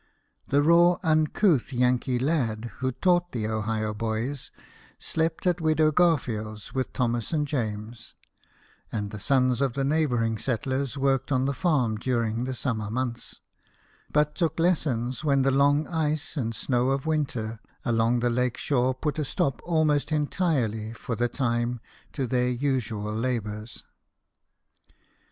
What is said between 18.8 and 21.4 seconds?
put a stop aLnost entirely for the